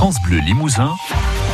[0.00, 0.96] France Bleu Limousin,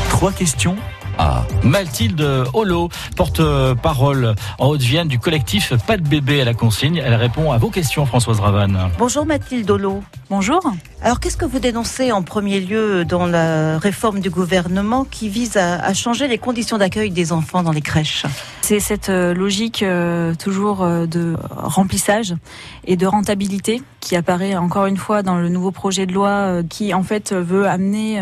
[0.08, 0.76] trois questions
[1.18, 7.02] à Mathilde Holo, porte-parole en Haute-Vienne du collectif Pas de bébé à la consigne.
[7.04, 8.78] Elle répond à vos questions, Françoise Ravanne.
[8.98, 10.02] Bonjour Mathilde Holo.
[10.28, 10.60] Bonjour.
[11.02, 15.56] Alors qu'est-ce que vous dénoncez en premier lieu dans la réforme du gouvernement qui vise
[15.56, 18.24] à, changer les conditions d'accueil des enfants dans les crèches?
[18.62, 22.34] C'est cette euh, logique euh, toujours euh, de remplissage
[22.84, 26.92] et de rentabilité qui apparaît encore une fois dans le nouveau projet de loi qui
[26.92, 28.20] en fait veut amener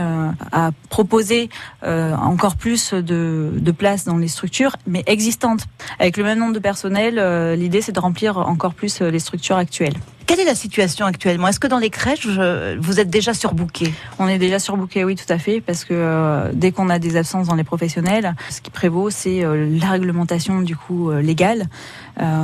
[0.51, 1.51] à proposer
[1.83, 5.63] encore plus de, de places dans les structures mais existantes.
[5.99, 7.17] Avec le même nombre de personnel,
[7.59, 9.95] l'idée c'est de remplir encore plus les structures actuelles.
[10.27, 11.49] Quelle est la situation actuellement?
[11.49, 15.31] Est-ce que dans les crèches, vous êtes déjà surbooké On est déjà surbooké, oui, tout
[15.31, 18.71] à fait, parce que euh, dès qu'on a des absences dans les professionnels, ce qui
[18.71, 21.67] prévaut, c'est euh, la réglementation du coup euh, légale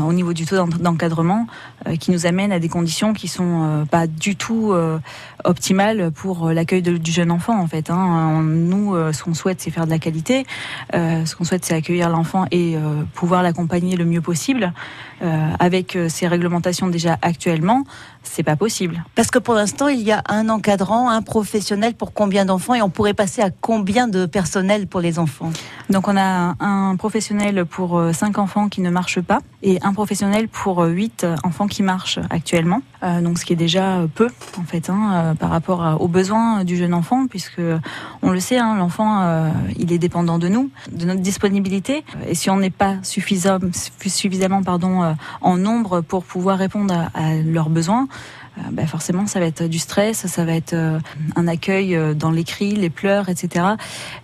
[0.04, 1.46] au niveau du taux d'encadrement,
[2.00, 4.74] qui nous amène à des conditions qui sont pas du tout
[5.44, 7.88] optimales pour l'accueil du jeune enfant, en fait.
[7.88, 8.42] Hein.
[8.42, 10.44] Nous, ce qu'on souhaite, c'est faire de la qualité.
[10.92, 12.74] ce qu'on souhaite, c'est accueillir l'enfant et
[13.14, 14.72] pouvoir l'accompagner le mieux possible.
[15.60, 17.69] avec ces réglementations déjà actuellement
[18.22, 19.04] c'est pas possible.
[19.14, 22.82] Parce que pour l'instant, il y a un encadrant, un professionnel pour combien d'enfants et
[22.82, 25.50] on pourrait passer à combien de personnel pour les enfants?
[25.90, 29.92] Donc on a un professionnel pour 5 euh, enfants qui ne marche pas et un
[29.92, 32.80] professionnel pour 8 euh, enfants qui marchent actuellement.
[33.02, 36.76] Euh, donc ce qui est déjà peu en fait hein, par rapport aux besoins du
[36.76, 37.60] jeune enfant puisque
[38.22, 42.50] on le sait, hein, l'enfant il est dépendant de nous, de notre disponibilité et si
[42.50, 48.06] on n'est pas suffisamment, pardon, en nombre pour pouvoir répondre à, leurs besoins,
[48.72, 50.74] bah forcément ça va être du stress, ça va être
[51.36, 53.64] un accueil dans les cris, les pleurs, etc.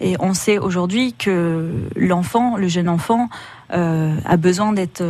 [0.01, 1.56] Et on sait aujourd'hui que
[1.97, 3.29] l'enfant, le jeune enfant,
[3.71, 5.03] a besoin d'être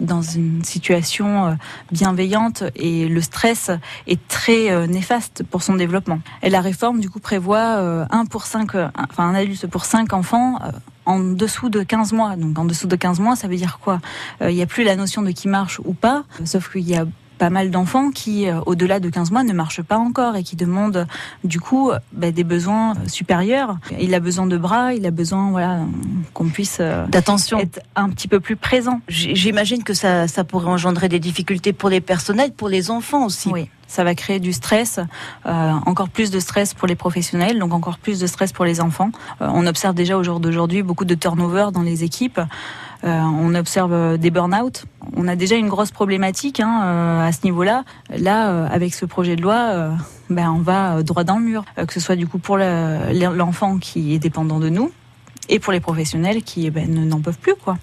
[0.00, 1.56] dans une situation
[1.90, 3.70] bienveillante et le stress
[4.06, 6.20] est très néfaste pour son développement.
[6.42, 10.58] Et la réforme du coup prévoit un pour cinq, enfin un adulte pour cinq enfants
[11.04, 12.36] en dessous de 15 mois.
[12.36, 14.00] Donc en dessous de 15 mois, ça veut dire quoi?
[14.40, 17.06] Il n'y a plus la notion de qui marche ou pas, sauf qu'il y a
[17.42, 20.54] pas mal d'enfants qui, euh, au-delà de 15 mois, ne marchent pas encore et qui
[20.54, 21.08] demandent
[21.42, 23.78] du coup bah, des besoins supérieurs.
[23.98, 25.80] Il a besoin de bras, il a besoin voilà,
[26.34, 29.00] qu'on puisse euh, d'attention être un petit peu plus présent.
[29.08, 33.48] J'imagine que ça, ça pourrait engendrer des difficultés pour les personnels, pour les enfants aussi.
[33.48, 35.00] Oui ça va créer du stress,
[35.44, 38.80] euh, encore plus de stress pour les professionnels, donc encore plus de stress pour les
[38.80, 39.10] enfants.
[39.40, 42.40] on observe déjà au jour d'aujourd'hui beaucoup de turnover dans les équipes.
[43.02, 44.84] On observe des burn-out
[45.16, 47.84] on a déjà une grosse problématique hein, euh, à ce niveau-là.
[48.16, 49.90] Là, euh, avec ce projet de loi, euh,
[50.30, 54.14] ben, on va droit dans le mur, que ce soit du coup pour l'enfant qui
[54.14, 54.90] est dépendant de nous
[55.48, 57.54] et pour les professionnels qui ben, n'en peuvent plus.
[57.54, 57.78] quoi.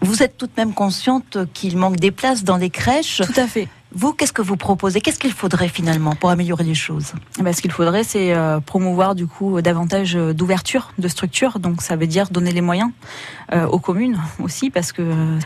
[0.00, 3.46] Vous êtes tout de même consciente qu'il manque des places dans les crèches Tout à
[3.46, 3.68] fait.
[3.92, 5.00] Vous, qu'est-ce que vous proposez?
[5.00, 7.12] Qu'est-ce qu'il faudrait finalement pour améliorer les choses?
[7.38, 11.58] Eh ben, Ce qu'il faudrait, c'est euh, promouvoir du coup davantage euh, d'ouverture de structures.
[11.58, 12.90] Donc ça veut dire donner les moyens
[13.52, 15.02] euh, aux communes aussi, parce que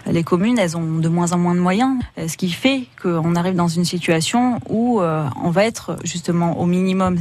[0.06, 1.98] les communes, elles ont de moins en moins de moyens.
[2.18, 7.16] Ce qui fait qu'on arrive dans une situation où on va être justement au minimum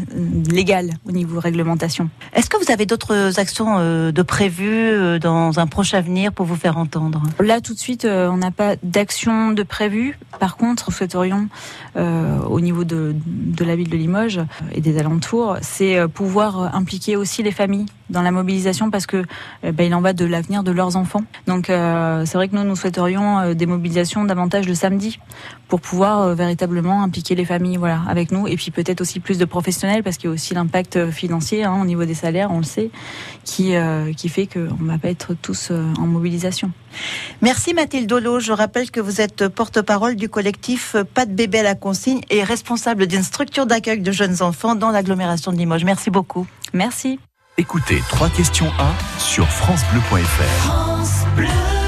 [0.49, 2.09] légal au niveau réglementation.
[2.33, 6.77] Est-ce que vous avez d'autres actions de prévues dans un proche avenir pour vous faire
[6.77, 7.23] entendre?
[7.39, 10.17] Là, tout de suite, on n'a pas d'action de prévues.
[10.39, 13.15] Par contre, euh, au niveau de,
[13.59, 14.41] la ville de Limoges
[14.73, 19.23] et des alentours, c'est euh, pouvoir impliquer aussi les familles dans la mobilisation parce que
[19.63, 21.23] euh, bah, il en va de l'avenir de leurs enfants.
[21.47, 25.19] Donc c'est vrai que nous, nous souhaiterions des mobilisations davantage de samedi
[25.67, 29.45] pour pouvoir véritablement impliquer les familles voilà, avec nous et puis peut-être aussi plus de
[29.45, 32.63] professionnels parce qu'il y a aussi l'impact financier hein, au niveau des salaires, on le
[32.63, 32.91] sait,
[33.43, 33.73] qui,
[34.15, 36.71] qui fait qu'on ne va pas être tous en mobilisation.
[37.41, 38.39] Merci Mathilde Dolo.
[38.39, 42.43] Je rappelle que vous êtes porte-parole du collectif Pas de bébé à la consigne et
[42.43, 45.85] responsable d'une structure d'accueil de jeunes enfants dans l'agglomération de Limoges.
[45.85, 46.47] Merci beaucoup.
[46.73, 47.19] Merci.
[47.59, 50.63] Écoutez trois questions 1 sur FranceBleu.fr.
[50.63, 51.82] France Bleu.